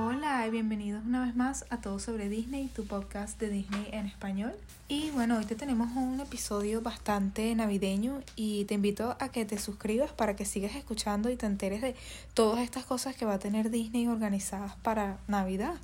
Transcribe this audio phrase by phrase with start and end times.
[0.00, 4.06] Hola y bienvenidos una vez más a Todo sobre Disney, tu podcast de Disney en
[4.06, 4.52] español.
[4.86, 9.58] Y bueno, hoy te tenemos un episodio bastante navideño y te invito a que te
[9.58, 11.96] suscribas para que sigas escuchando y te enteres de
[12.32, 15.74] todas estas cosas que va a tener Disney organizadas para Navidad.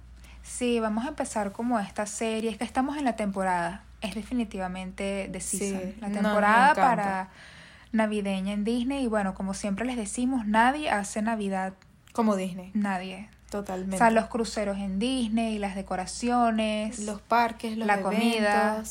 [0.44, 5.28] Sí, vamos a empezar como esta serie, es que estamos en la temporada, es definitivamente
[5.28, 7.30] de season, Sí, la temporada para
[7.90, 11.74] navideña en Disney y bueno, como siempre les decimos, nadie hace Navidad,
[12.12, 13.28] Como Disney, nadie.
[13.54, 13.94] Totalmente.
[13.94, 18.82] O sea, los cruceros en Disney, las decoraciones, los parques, los la comida.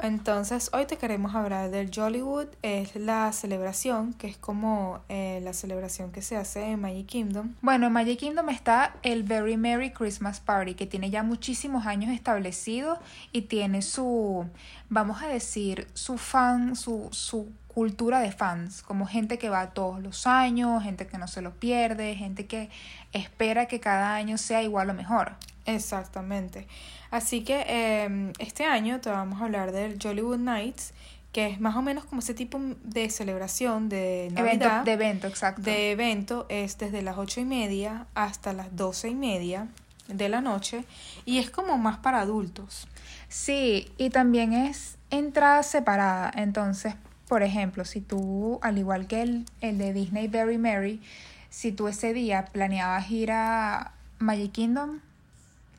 [0.00, 5.52] Entonces, hoy te queremos hablar del Jollywood, es la celebración, que es como eh, la
[5.52, 7.54] celebración que se hace en Magic Kingdom.
[7.60, 12.10] Bueno, en Magic Kingdom está el Very Merry Christmas Party, que tiene ya muchísimos años
[12.10, 12.98] establecido
[13.32, 14.46] y tiene su,
[14.88, 20.02] vamos a decir, su fan, su, su cultura de fans, como gente que va todos
[20.02, 22.70] los años, gente que no se lo pierde, gente que
[23.12, 25.32] espera que cada año sea igual o mejor.
[25.66, 26.66] Exactamente.
[27.10, 30.92] Así que eh, este año te vamos a hablar del Jollywood Nights,
[31.32, 35.26] que es más o menos como ese tipo de celebración de Evento, Navidad, de evento,
[35.26, 35.62] exacto.
[35.62, 39.68] de evento, es desde las ocho y media hasta las doce y media
[40.08, 40.84] de la noche
[41.24, 42.86] y es como más para adultos.
[43.28, 46.30] Sí, y también es entrada separada.
[46.34, 46.94] Entonces,
[47.28, 51.00] por ejemplo, si tú, al igual que el, el de Disney Very Merry,
[51.48, 55.00] si tú ese día planeabas ir a Magic Kingdom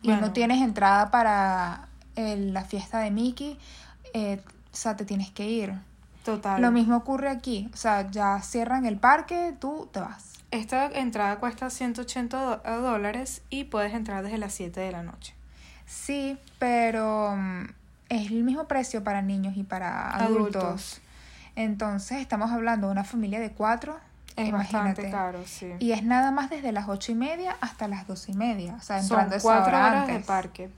[0.04, 3.58] y no tienes entrada para el- la fiesta de Mickey,
[4.14, 5.74] eh, o sea, te tienes que ir.
[6.24, 6.62] Total.
[6.62, 7.70] Lo mismo ocurre aquí.
[7.74, 10.34] O sea, ya cierran el parque, tú te vas.
[10.52, 15.34] Esta entrada cuesta 180 do- dólares y puedes entrar desde las 7 de la noche.
[15.86, 17.64] Sí, pero mm,
[18.10, 20.64] es el mismo precio para niños y para adultos.
[20.64, 21.02] Adultos.
[21.56, 24.00] Entonces estamos hablando de una familia de cuatro.
[24.36, 25.72] Es bastante caro, sí.
[25.80, 28.76] Y es nada más desde las ocho y media hasta las doce y media.
[28.80, 30.70] O sea, Son entrando esa cuatro hora horas de parque.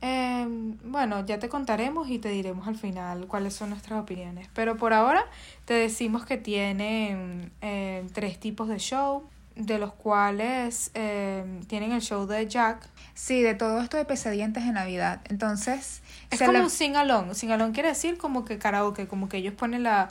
[0.00, 0.46] Eh,
[0.84, 4.48] bueno, ya te contaremos y te diremos al final cuáles son nuestras opiniones.
[4.54, 5.24] Pero por ahora
[5.64, 12.00] te decimos que tienen eh, tres tipos de show, de los cuales eh, tienen el
[12.00, 12.88] show de Jack.
[13.14, 15.20] Sí, de todo esto de pesadillas de Navidad.
[15.28, 16.00] Entonces,
[16.30, 17.34] Es como la- un sing-along.
[17.34, 20.10] Sing-along quiere decir como que karaoke, como que ellos ponen la,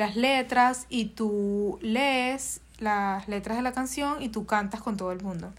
[0.00, 5.12] las letras y tú lees las letras de la canción y tú cantas con todo
[5.12, 5.52] el mundo.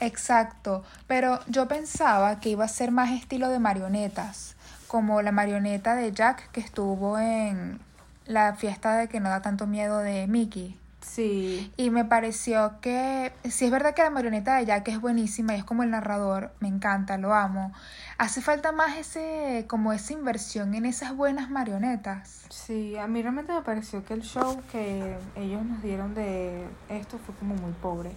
[0.00, 4.54] Exacto, pero yo pensaba que iba a ser más estilo de marionetas,
[4.86, 7.80] como la marioneta de Jack que estuvo en
[8.26, 10.78] la fiesta de que no da tanto miedo de Mickey.
[11.06, 11.72] Sí.
[11.76, 15.58] Y me pareció que, si es verdad que la marioneta de Jack es buenísima y
[15.58, 17.72] es como el narrador, me encanta, lo amo.
[18.18, 22.44] Hace falta más ese, como esa inversión en esas buenas marionetas.
[22.50, 27.18] Sí, a mí realmente me pareció que el show que ellos nos dieron de esto
[27.18, 28.10] fue como muy pobre.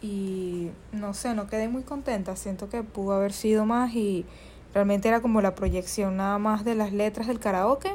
[0.00, 2.36] Y no sé, no quedé muy contenta.
[2.36, 4.24] Siento que pudo haber sido más y
[4.72, 7.94] realmente era como la proyección nada más de las letras del karaoke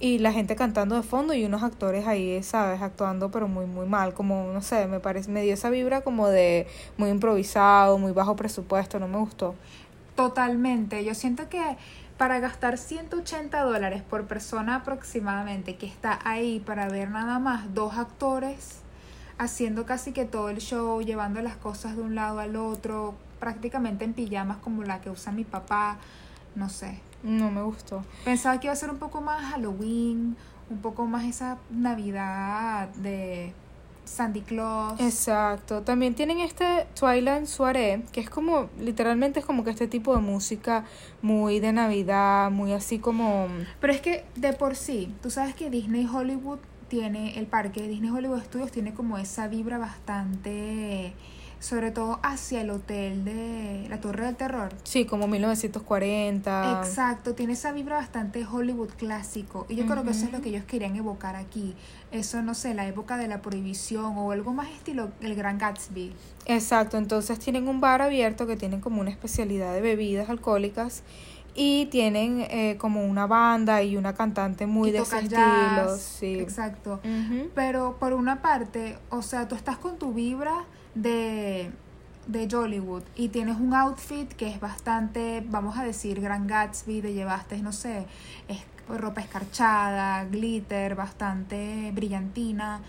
[0.00, 2.80] y la gente cantando de fondo y unos actores ahí, ¿sabes?
[2.80, 4.14] Actuando pero muy, muy mal.
[4.14, 6.66] Como, no sé, me parece, me dio esa vibra como de
[6.96, 9.54] muy improvisado, muy bajo presupuesto, no me gustó.
[10.16, 11.76] Totalmente, yo siento que
[12.16, 17.96] para gastar 180 dólares por persona aproximadamente, que está ahí para ver nada más dos
[17.96, 18.80] actores
[19.38, 24.04] haciendo casi que todo el show, llevando las cosas de un lado al otro, prácticamente
[24.04, 25.96] en pijamas como la que usa mi papá,
[26.54, 27.00] no sé.
[27.22, 28.04] No me gustó.
[28.24, 30.36] Pensaba que iba a ser un poco más Halloween,
[30.70, 33.52] un poco más esa Navidad de
[34.04, 35.00] Sandy Claus.
[35.00, 35.82] Exacto.
[35.82, 40.20] También tienen este Twilight Soirée, que es como, literalmente es como que este tipo de
[40.20, 40.84] música
[41.22, 43.46] muy de Navidad, muy así como...
[43.80, 48.10] Pero es que de por sí, tú sabes que Disney Hollywood tiene, el parque Disney
[48.10, 51.14] Hollywood Studios tiene como esa vibra bastante,
[51.60, 54.70] sobre todo hacia el hotel de la Torre del Terror.
[54.82, 56.80] Sí, como 1940.
[56.80, 59.66] Exacto, tiene esa vibra bastante Hollywood clásico.
[59.68, 61.76] Y yo creo que eso es lo que ellos querían evocar aquí.
[62.10, 66.12] Eso, no sé, la época de la prohibición o algo más estilo el Gran Gatsby.
[66.46, 71.02] Exacto, entonces tienen un bar abierto que tienen como una especialidad de bebidas alcohólicas
[71.54, 75.96] y tienen eh, como una banda y una cantante muy Y de ese estilo.
[75.98, 76.38] Sí.
[76.40, 77.00] Exacto.
[77.54, 80.64] Pero por una parte, o sea, tú estás con tu vibra
[80.94, 81.70] de,
[82.26, 87.12] de Jollywood y tienes un outfit que es bastante, vamos a decir, Gran Gatsby, de
[87.12, 88.06] llevaste, no sé,
[88.48, 88.58] es
[88.98, 92.80] ropa escarchada, glitter, bastante brillantina.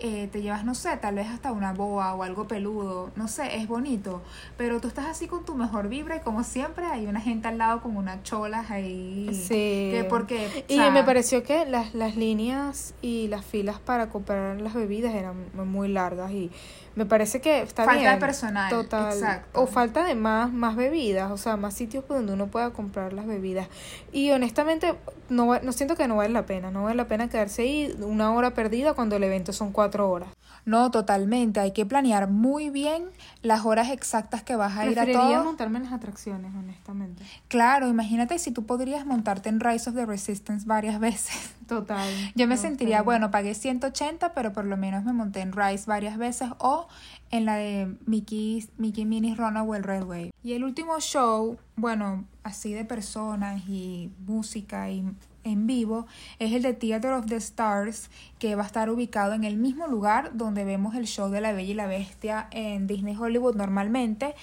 [0.00, 3.56] Eh, te llevas, no sé, tal vez hasta una boa o algo peludo, no sé,
[3.56, 4.22] es bonito.
[4.56, 7.58] Pero tú estás así con tu mejor vibra y como siempre hay una gente al
[7.58, 9.28] lado con unas cholas ahí.
[9.32, 9.90] Sí.
[9.90, 14.08] Que porque, o Y sea, me pareció que las, las líneas y las filas para
[14.08, 16.52] comprar las bebidas eran muy largas y
[16.98, 18.12] me parece que está Falta bien.
[18.14, 19.12] de personal, Total.
[19.14, 19.62] exacto.
[19.62, 23.24] O falta de más, más bebidas, o sea, más sitios donde uno pueda comprar las
[23.26, 23.68] bebidas.
[24.12, 24.94] Y honestamente,
[25.28, 26.70] no, no siento que no vale la pena.
[26.70, 30.28] No vale la pena quedarse ahí una hora perdida cuando el evento son cuatro horas.
[30.64, 31.60] No, totalmente.
[31.60, 33.04] Hay que planear muy bien
[33.42, 35.44] las horas exactas que vas a ir a todo.
[35.44, 37.22] montarme en las atracciones, honestamente.
[37.48, 41.54] Claro, imagínate si tú podrías montarte en Rise of the Resistance varias veces.
[41.68, 42.08] Total.
[42.34, 42.70] Yo me total.
[42.70, 46.88] sentiría, bueno, pagué 180, pero por lo menos me monté en Rise varias veces o
[47.30, 50.30] en la de Mickey, Mickey Minnie's Runaway Railway.
[50.42, 55.04] Y el último show, bueno, así de personas y música y
[55.44, 56.06] en vivo,
[56.38, 59.86] es el de Theater of the Stars, que va a estar ubicado en el mismo
[59.86, 64.34] lugar donde vemos el show de La Bella y la Bestia en Disney Hollywood normalmente,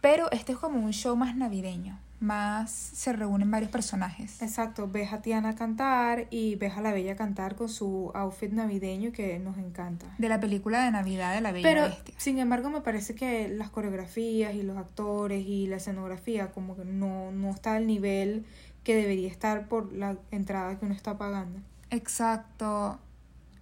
[0.00, 4.40] pero este es como un show más navideño, más se reúnen varios personajes.
[4.40, 9.12] Exacto, ves a Tiana cantar y ves a la Bella cantar con su outfit navideño
[9.12, 10.06] que nos encanta.
[10.18, 12.14] De la película de Navidad de La Bella Pero, Bestia.
[12.18, 16.84] sin embargo, me parece que las coreografías y los actores y la escenografía como que
[16.84, 18.46] no, no está al nivel
[18.84, 21.60] que debería estar por la entrada que uno está pagando.
[21.90, 22.98] Exacto.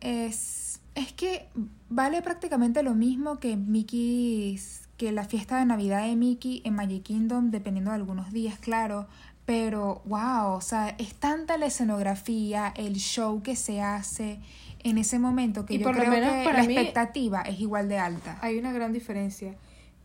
[0.01, 1.49] Es, es que
[1.89, 7.05] vale prácticamente lo mismo que Mickey's, que la fiesta de Navidad de Mickey en Magic
[7.05, 9.07] Kingdom, dependiendo de algunos días, claro.
[9.47, 14.39] Pero, wow, o sea, es tanta la escenografía, el show que se hace
[14.85, 17.41] en ese momento que Y yo por lo creo menos que para la mí- expectativa
[17.41, 18.39] es igual de alta.
[18.43, 19.55] Hay una gran diferencia.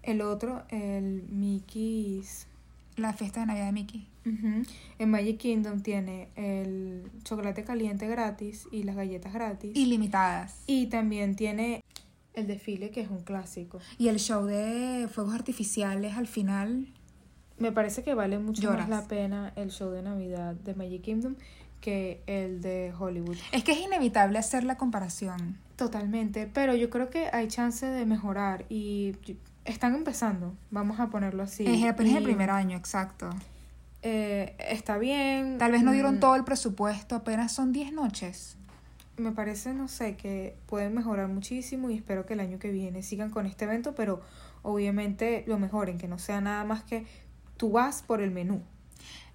[0.02, 2.48] El otro, el Mickey's...
[2.96, 4.08] La fiesta de Navidad de Mickey.
[5.00, 9.76] En Magic Kingdom tiene el chocolate caliente gratis y las galletas gratis.
[9.76, 10.56] Ilimitadas.
[10.66, 11.84] Y también tiene
[12.36, 13.80] el desfile, que es un clásico.
[13.98, 16.88] Y el show de fuegos artificiales al final.
[17.58, 18.90] Me parece que vale mucho Lloras.
[18.90, 21.36] más la pena el show de Navidad de Magic Kingdom
[21.80, 23.38] que el de Hollywood.
[23.52, 25.58] Es que es inevitable hacer la comparación.
[25.76, 29.14] Totalmente, pero yo creo que hay chance de mejorar y
[29.66, 31.66] están empezando, vamos a ponerlo así.
[31.66, 33.30] es el Y, primer año, exacto.
[34.02, 35.58] eh, está bien.
[35.58, 38.58] Tal vez no dieron mm, todo el presupuesto, apenas son 10 noches.
[39.18, 43.02] Me parece, no sé, que pueden mejorar muchísimo y espero que el año que viene
[43.02, 44.22] sigan con este evento, pero
[44.62, 47.06] obviamente lo mejoren, que no sea nada más que
[47.56, 48.62] tú vas por el menú.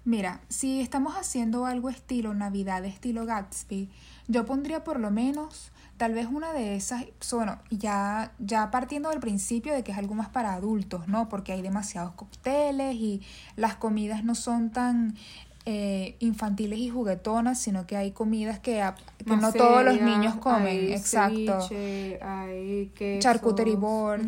[0.03, 3.89] Mira, si estamos haciendo algo estilo Navidad, estilo Gatsby,
[4.27, 9.19] yo pondría por lo menos tal vez una de esas, bueno, ya, ya partiendo del
[9.19, 11.29] principio de que es algo más para adultos, ¿no?
[11.29, 13.21] Porque hay demasiados cócteles y
[13.55, 15.15] las comidas no son tan
[15.65, 20.35] eh, infantiles y juguetonas, sino que hay comidas que, a- que no todos los niños
[20.37, 21.61] comen, hay exacto.
[21.67, 22.91] ceviche, hay.
[23.19, 24.21] Charcuterie board.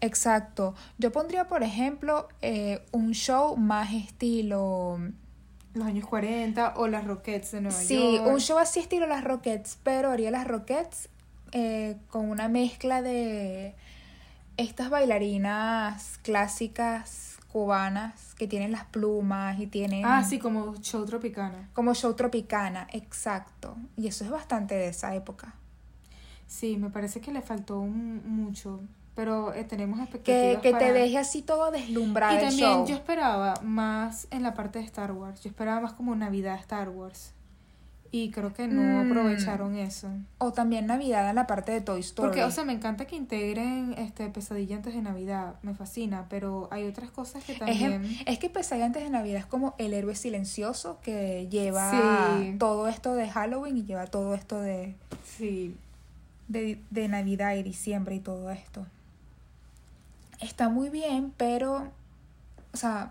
[0.00, 0.74] Exacto.
[0.96, 4.98] Yo pondría, por ejemplo, eh, un show más estilo...
[5.74, 8.26] Los años 40 o las Roquettes de Nueva Sí, York.
[8.26, 11.08] un show así estilo las Rockets, pero haría las Rockets
[11.52, 13.74] eh, con una mezcla de
[14.56, 21.68] estas bailarinas clásicas cubanas que tienen las plumas y tienen Ah, sí, como show tropicana.
[21.72, 23.76] como show tropicana, exacto.
[23.96, 25.54] Y eso es bastante de esa época.
[26.46, 28.80] Sí, me parece que le faltó un- mucho,
[29.14, 32.70] pero eh, tenemos Que, expectativas que para- te deje así todo deslumbrado Y el también
[32.70, 32.86] show.
[32.86, 35.42] yo esperaba más en la parte de Star Wars.
[35.42, 37.32] Yo esperaba más como Navidad Star Wars.
[38.10, 39.10] Y creo que no Mm.
[39.10, 40.08] aprovecharon eso.
[40.38, 42.28] O también Navidad en la parte de Toy Story.
[42.28, 45.56] Porque, o sea, me encanta que integren este Pesadilla antes de Navidad.
[45.62, 48.02] Me fascina, pero hay otras cosas que Es, también...
[48.24, 51.90] es que Pesadilla antes de Navidad es como el héroe silencioso que lleva
[52.40, 52.56] Sí.
[52.58, 54.94] todo esto de Halloween y lleva todo esto de,
[55.24, 55.76] Sí,
[56.48, 58.86] de, de Navidad y diciembre y todo esto.
[60.40, 61.88] Está muy bien, pero,
[62.72, 63.10] o sea,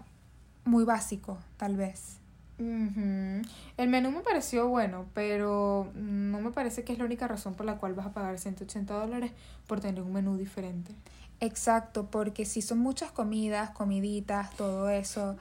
[0.65, 2.17] muy básico, tal vez.
[2.59, 3.41] Ujú.
[3.77, 7.65] El menú me pareció bueno, pero no me parece que es la única razón por
[7.65, 9.31] la cual vas a pagar 180 dólares
[9.67, 10.93] por tener un menú diferente.
[11.39, 15.37] Exacto, porque si son muchas comidas, comiditas, todo eso,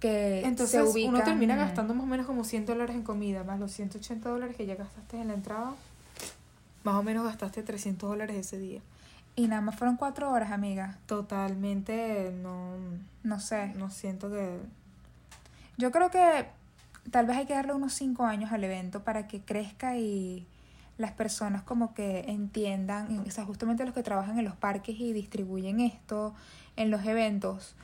[0.00, 1.14] que Entonces se ubican...
[1.14, 4.56] uno termina gastando más o menos como 100 dólares en comida, más los 180 dólares
[4.56, 5.74] que ya gastaste en la entrada.
[6.82, 8.80] Más o menos gastaste 300 dólares ese día.
[9.36, 10.98] Y nada más fueron cuatro horas, amiga.
[11.06, 12.76] Totalmente no,
[13.22, 13.68] No sé.
[13.74, 14.60] no siento que...
[15.76, 16.46] Yo creo que
[17.10, 20.46] tal vez hay que darle unos cinco años al evento para que crezca y
[20.96, 25.12] las personas como que entiendan, o sea, justamente los que trabajan en los parques y
[25.12, 26.34] distribuyen esto
[26.76, 27.74] en los eventos,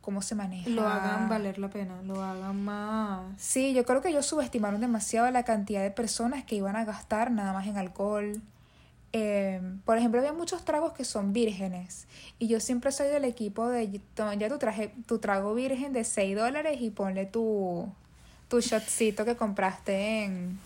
[0.00, 0.68] cómo se maneja.
[0.68, 3.22] Lo hagan valer la pena, lo hagan más.
[3.38, 7.30] Sí, yo creo que ellos subestimaron demasiado la cantidad de personas que iban a gastar
[7.30, 8.42] nada más en alcohol.
[9.12, 12.06] Eh, por ejemplo, había muchos tragos que son vírgenes.
[12.38, 14.00] Y yo siempre soy del equipo de,
[14.38, 17.88] ya tu, traje, tu trago virgen de 6 dólares y ponle tu,
[18.48, 20.58] tu shotcito que compraste en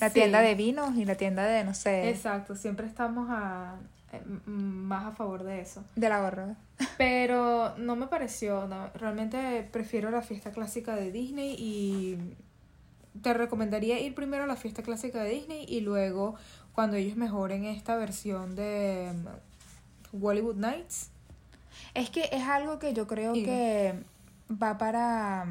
[0.00, 0.14] la Sí.
[0.14, 3.76] tienda de vinos y la tienda de, no sé, Exacto, siempre estamos a,
[4.12, 5.84] eh, más a favor de eso.
[5.94, 6.56] de la gorra.
[6.98, 12.18] Pero no me pareció, no, realmente prefiero la fiesta clásica de Disney y
[13.22, 16.34] te recomendaría ir primero a la fiesta clásica de Disney y luego
[16.74, 21.10] cuando ellos mejoren esta versión de mm, Bollywood Nights.
[21.94, 23.94] Es que es algo que yo creo que
[24.50, 25.46] va para...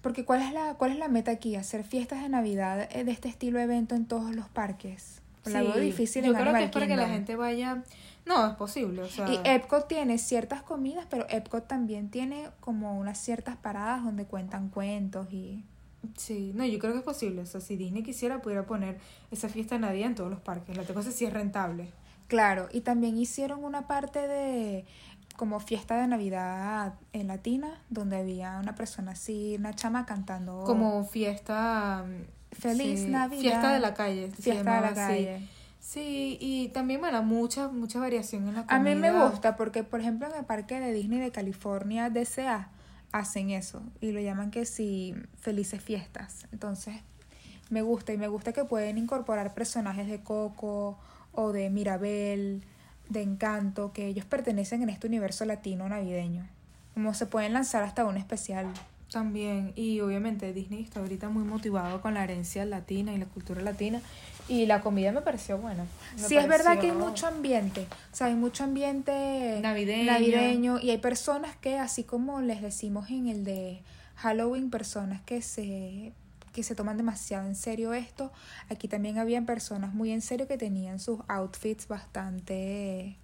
[0.00, 1.56] Porque ¿cuál es, la, ¿cuál es la meta aquí?
[1.56, 5.22] Hacer fiestas de Navidad eh, de este estilo de evento en todos los parques.
[5.46, 7.82] La veo Sí, difícil yo en creo que es para que la gente vaya...
[8.26, 9.30] No, es posible, o sea...
[9.30, 14.70] Y Epcot tiene ciertas comidas, pero Epcot también tiene como unas ciertas paradas donde cuentan
[14.70, 15.64] cuentos y...
[16.16, 17.42] Sí, no, yo creo que es posible.
[17.42, 18.98] O sea, si Disney quisiera, pudiera poner
[19.30, 20.76] esa fiesta de Navidad en todos los parques.
[20.76, 21.90] La cosa sí es rentable.
[22.28, 24.84] Claro, y también hicieron una parte de
[25.36, 31.04] como fiesta de Navidad en Latina, donde había una persona así, una chama cantando Como
[31.04, 32.04] fiesta...
[32.58, 33.40] Feliz sí, Navidad.
[33.40, 34.30] Fiesta de la calle.
[34.30, 35.48] fiesta de la calle.
[35.80, 38.74] Sí, y también, bueno, mucha, mucha variación en la comida.
[38.74, 42.68] A mí me gusta porque, por ejemplo, en el parque de Disney de California, DCA,
[43.12, 46.46] hacen eso y lo llaman que sí, felices fiestas.
[46.52, 46.96] Entonces,
[47.70, 50.98] me gusta y me gusta que pueden incorporar personajes de Coco
[51.32, 52.64] o de Mirabel,
[53.08, 56.46] de Encanto, que ellos pertenecen en este universo latino navideño.
[56.94, 58.66] Como se pueden lanzar hasta un especial.
[59.14, 63.62] También, y obviamente Disney está ahorita muy motivado con la herencia latina y la cultura
[63.62, 64.02] latina.
[64.48, 65.86] Y la comida me pareció buena.
[66.16, 70.10] Me Sí, es verdad que hay mucho ambiente, o sea, hay mucho ambiente Navideño.
[70.10, 73.82] navideño y hay personas que, así como les decimos en el de
[74.16, 76.12] Halloween, personas que se
[76.52, 78.32] que se toman demasiado en serio esto,
[78.68, 83.16] aquí también habían personas muy en serio que tenían sus outfits bastante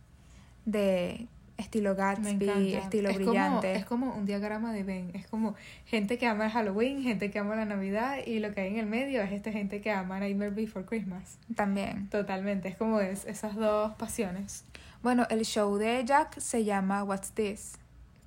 [0.67, 1.27] de
[1.61, 3.69] estilo Gatsby, estilo es brillante.
[3.69, 5.11] Como, es como un diagrama de Ben.
[5.15, 5.55] Es como
[5.87, 8.79] gente que ama el Halloween, gente que ama la Navidad y lo que hay en
[8.79, 11.39] el medio es esta gente que ama Nightmare Before Christmas.
[11.55, 12.09] También.
[12.09, 14.65] Totalmente, es como es, esas dos pasiones.
[15.03, 17.73] Bueno, el show de Jack se llama What's This?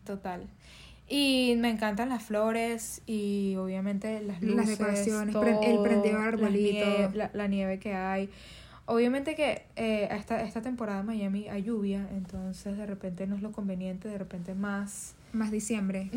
[0.06, 0.48] Total.
[1.08, 4.56] Y me encantan las flores y obviamente las luces.
[4.56, 7.12] Las decoraciones, el prendido arbolito.
[7.14, 8.30] la, la nieve que hay.
[8.86, 13.42] Obviamente que eh, esta, esta temporada en Miami hay lluvia, entonces de repente no es
[13.42, 15.16] lo conveniente, de repente más.
[15.32, 16.12] Más diciembre.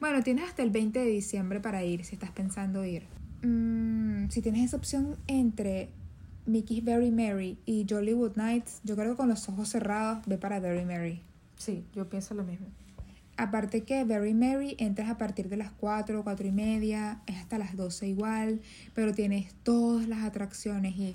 [0.00, 3.04] Bueno, tienes hasta el 20 de diciembre para ir, si estás pensando ir.
[3.42, 5.88] Mm, si tienes esa opción entre
[6.46, 10.60] Mickey's Very Merry y Jollywood Nights, yo creo que con los ojos cerrados ve para
[10.60, 11.22] Very Merry.
[11.56, 12.66] Sí, yo pienso lo mismo.
[13.36, 17.56] Aparte que Very Merry entras a partir de las 4, 4 y media, es hasta
[17.56, 18.60] las 12 igual,
[18.94, 21.12] pero tienes todas las atracciones y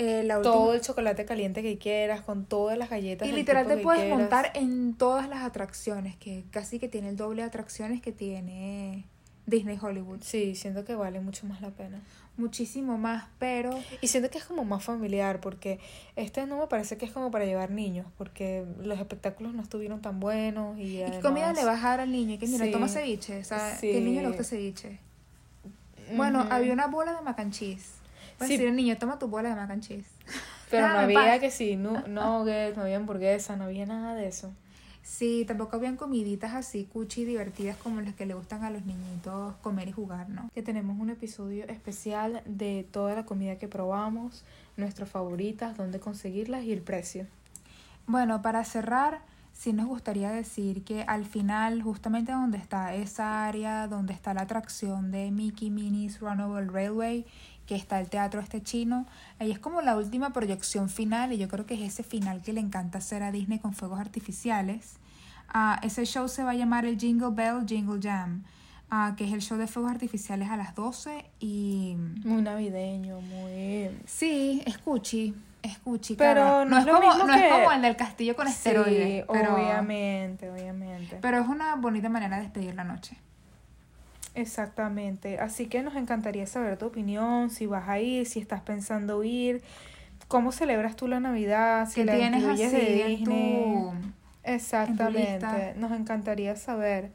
[0.00, 3.28] eh, la última- Todo el chocolate caliente que quieras, con todas las galletas.
[3.28, 4.18] Y literal te puedes quieras.
[4.18, 9.04] montar en todas las atracciones, que casi que tiene el doble de atracciones que tiene
[9.46, 10.20] Disney Hollywood.
[10.22, 12.00] Sí, siento que vale mucho más la pena.
[12.36, 15.78] Muchísimo más, pero Y siento que es como más familiar, porque
[16.16, 20.00] este no me parece que es como para llevar niños, porque los espectáculos no estuvieron
[20.00, 22.34] tan buenos y, ¿y qué comida le vas a dar al niño?
[22.34, 22.70] Y que mira, Sí.
[22.70, 23.90] toma ceviche, o sea, Sí.
[23.90, 24.98] que al niño le gusta ceviche.
[26.16, 27.99] Bueno, había una bola de mac and cheese.
[28.40, 28.56] Puedes Sí.
[28.58, 30.08] decir niño, toma tu bola de mac and cheese.
[30.70, 31.40] Pero no había paz.
[31.40, 34.50] que sí, no, nuggets, no había hamburguesa, no había nada de eso.
[35.02, 39.56] Sí, tampoco habían comiditas así cuchi divertidas como las que le gustan a los niñitos
[39.56, 40.50] comer y jugar, ¿no?
[40.54, 44.44] Que tenemos un episodio especial de toda la comida que probamos,
[44.76, 47.26] nuestras favoritas, dónde conseguirlas y el precio.
[48.06, 49.20] Bueno, para cerrar,
[49.52, 54.42] sí nos gustaría decir que al final, justamente donde está esa área, donde está la
[54.42, 57.24] atracción de Mickey Minnie's Runnable Railway,
[57.70, 59.06] que está el teatro este chino,
[59.38, 62.52] ahí es como la última proyección final y yo creo que es ese final que
[62.52, 64.96] le encanta hacer a Disney con fuegos artificiales.
[65.48, 68.42] Ah, ese show se va a llamar el Jingle Bell Jingle Jam,
[68.90, 71.94] ah, que es el show de fuegos artificiales a las 12 y...
[72.24, 73.96] Muy navideño, muy...
[74.04, 76.16] Sí, es cuchi, es cuchi.
[76.16, 76.64] Pero cara.
[76.64, 79.20] no es lo como, mismo no es como el del castillo con esteroides.
[79.20, 81.18] Sí, pero, obviamente, obviamente.
[81.22, 83.16] pero es una bonita manera de despedir la noche.
[84.34, 85.38] Exactamente.
[85.38, 89.62] Así que nos encantaría saber tu opinión, si vas a ir, si estás pensando ir,
[90.28, 93.24] cómo celebras tú la Navidad, si la tienes así de en Disney.
[93.24, 93.92] tu...
[94.44, 95.74] Exactamente.
[95.76, 97.10] Nos encantaría saber.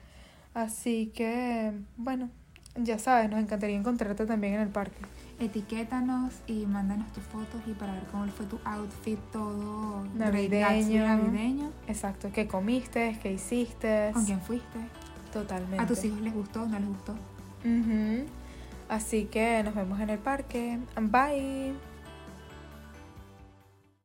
[0.53, 2.29] Así que, bueno,
[2.75, 4.99] ya sabes, nos encantaría encontrarte también en el parque.
[5.39, 11.05] Etiquétanos y mándanos tus fotos y para ver cómo fue tu outfit todo Navideño.
[11.05, 11.71] Navideño.
[11.87, 13.17] Exacto, ¿qué comiste?
[13.21, 14.11] ¿Qué hiciste?
[14.13, 14.79] ¿Con quién fuiste?
[15.35, 15.79] Totalmente.
[15.79, 16.65] ¿A tus hijos les gustó?
[16.65, 17.13] ¿No les gustó?
[18.87, 20.79] Así que nos vemos en el parque.
[20.95, 21.73] Bye.